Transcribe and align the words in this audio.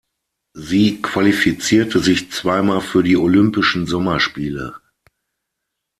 Sie 0.57 0.99
qualifizierte 0.99 1.99
sich 1.99 2.31
zweimal 2.31 2.81
für 2.81 3.03
die 3.03 3.17
Olympischen 3.17 3.85
Sommerspiele. 3.85 4.73